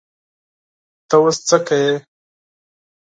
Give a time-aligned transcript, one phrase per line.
[1.07, 1.91] ته اوس څه کوې؟